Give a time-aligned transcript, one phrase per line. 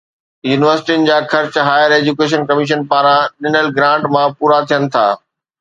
[0.51, 5.07] يونيورسٽين جا خرچ هائير ايجوڪيشن ڪميشن پاران ڏنل گرانٽ مان پورا ٿين ٿا.